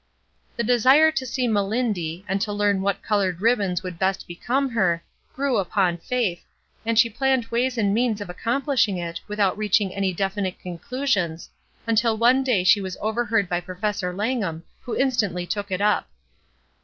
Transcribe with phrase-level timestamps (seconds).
[0.55, 5.03] The desire to see Melindy, and to learn what colored ribbons would best become her,
[5.35, 6.43] grew upon Faith,
[6.83, 11.51] and she planned ways and means of accomplishing it without reaching any def inite conclusions,
[11.85, 16.09] until one day she was over heard by Professor Langham who instantly took it up.